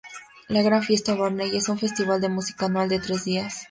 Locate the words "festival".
1.77-2.19